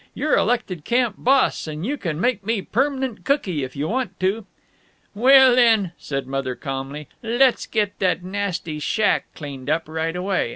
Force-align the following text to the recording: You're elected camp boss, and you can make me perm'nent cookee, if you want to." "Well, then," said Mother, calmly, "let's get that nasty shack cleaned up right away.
You're 0.15 0.35
elected 0.35 0.83
camp 0.83 1.13
boss, 1.19 1.67
and 1.67 1.85
you 1.85 1.95
can 1.95 2.19
make 2.19 2.43
me 2.43 2.63
perm'nent 2.63 3.23
cookee, 3.23 3.63
if 3.63 3.75
you 3.75 3.87
want 3.87 4.19
to." 4.21 4.47
"Well, 5.13 5.55
then," 5.55 5.91
said 5.95 6.25
Mother, 6.25 6.55
calmly, 6.55 7.07
"let's 7.21 7.67
get 7.67 7.99
that 7.99 8.23
nasty 8.23 8.79
shack 8.79 9.27
cleaned 9.35 9.69
up 9.69 9.87
right 9.87 10.15
away. 10.15 10.49